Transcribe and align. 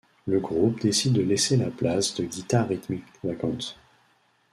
Le 0.25 0.39
groupe 0.39 0.81
décide 0.81 1.13
de 1.13 1.21
laisser 1.21 1.57
la 1.57 1.69
place 1.69 2.15
de 2.15 2.23
guitare 2.25 2.69
rythmique 2.69 3.05
vacante. 3.23 3.77